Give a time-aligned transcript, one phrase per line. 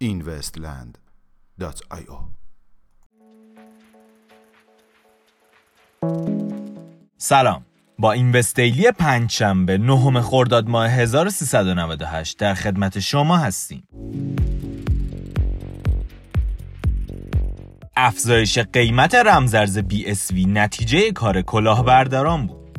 [0.00, 2.36] investland.io
[7.18, 7.64] سلام.
[7.98, 13.88] با این وستیلی پنجشنبه نهم خرداد ماه 1398 در خدمت شما هستیم.
[17.96, 22.78] افزایش قیمت رمزرز BSV نتیجه کار کلاهبرداران بود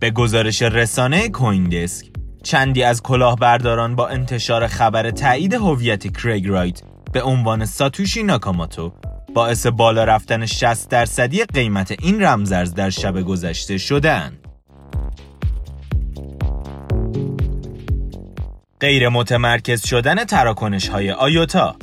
[0.00, 2.06] به گزارش رسانه کویندسک
[2.42, 8.92] چندی از کلاهبرداران با انتشار خبر تایید هویت کریگ رایت به عنوان ساتوشی ناکاماتو
[9.34, 14.38] باعث بالا رفتن 60 درصدی قیمت این رمزرز در شب گذشته شدهاند.
[18.80, 21.76] غیر متمرکز شدن تراکنش های آیوتا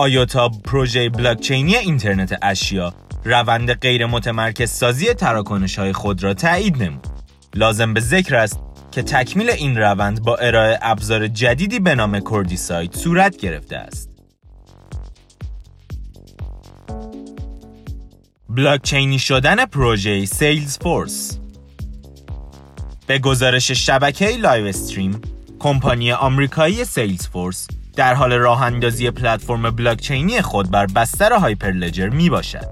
[0.00, 7.06] آیوتا پروژه بلاکچینی اینترنت اشیا روند غیر متمرکز سازی تراکنش های خود را تایید نمود.
[7.54, 8.60] لازم به ذکر است
[8.92, 14.10] که تکمیل این روند با ارائه ابزار جدیدی به نام کوردی سایت صورت گرفته است.
[18.48, 21.38] بلاکچینی شدن پروژه Salesforce
[23.06, 25.20] به گزارش شبکه Live Stream
[25.58, 27.68] کمپانی آمریکایی Salesforce
[28.00, 32.66] در حال راه اندازی پلتفرم بلاکچینی خود بر بستر Hyperledger می باشد.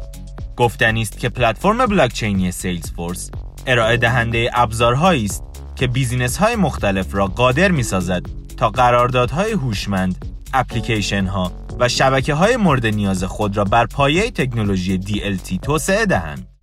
[0.57, 3.31] گفتنی است که پلتفرم بلاکچینی Salesforce
[3.67, 5.43] ارائه دهنده ابزارهایی است
[5.77, 8.23] که business های مختلف را قادر می سازد
[8.57, 15.01] تا قراردادهای هوشمند، اپلیکیشن ها و شبکه های مورد نیاز خود را بر پایه تکنولوژی
[15.01, 16.58] DLT توسعه دهند.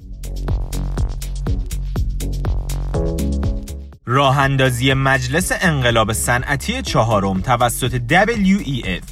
[4.07, 9.03] راه اندازی مجلس انقلاب صنعتی چهارم توسط WEF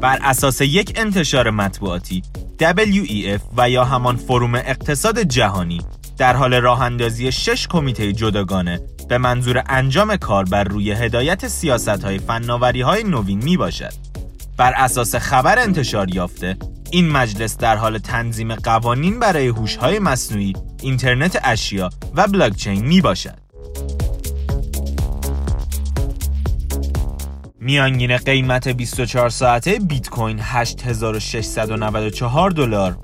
[0.00, 2.22] بر اساس یک انتشار مطبوعاتی
[2.60, 5.80] WEF و یا همان فروم اقتصاد جهانی
[6.18, 12.04] در حال راه اندازی شش کمیته جداگانه به منظور انجام کار بر روی هدایت سیاست
[12.04, 14.13] های فناوری های نوین می باشد.
[14.56, 16.56] بر اساس خبر انتشار یافته.
[16.90, 23.00] این مجلس در حال تنظیم قوانین برای هوش های مصنوعی، اینترنت اشیا و بلاکچین می
[23.00, 23.38] باشد.
[27.60, 32.98] میانگین قیمت 24 ساعته بیت کوین 8694 دلار.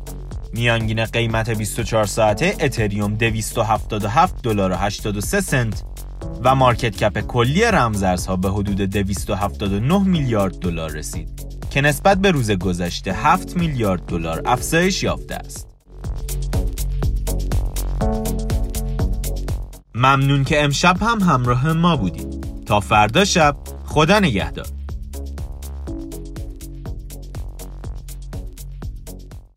[0.53, 5.85] میانگین قیمت 24 ساعته اتریوم 277 دلار و 83 سنت.
[6.45, 11.29] و مارکت کپ کلی رمزارزها به حدود 279 میلیارد دلار رسید
[11.71, 15.67] که نسبت به روز گذشته 7 میلیارد دلار افزایش یافته است.
[19.95, 22.47] ممنون که امشب هم همراه ما بودید.
[22.67, 24.67] تا فردا شب خدا نگهدار.